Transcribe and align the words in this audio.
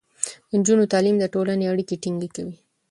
د 0.49 0.51
نجونو 0.59 0.91
تعليم 0.93 1.15
د 1.19 1.25
ټولنې 1.33 1.65
اړيکې 1.71 1.95
ټينګې 2.03 2.29
کوي. 2.35 2.55